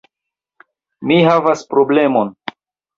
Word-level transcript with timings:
Mi 1.11 1.21
havas 1.29 1.65
problemon. 1.77 2.37